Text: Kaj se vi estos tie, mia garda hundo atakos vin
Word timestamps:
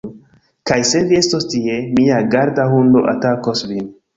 Kaj 0.69 0.77
se 0.91 1.01
vi 1.11 1.17
estos 1.19 1.45
tie, 1.53 1.77
mia 1.99 2.17
garda 2.37 2.69
hundo 2.73 3.07
atakos 3.17 3.67
vin 3.75 3.97